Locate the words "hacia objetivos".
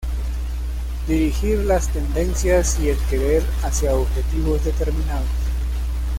3.61-4.65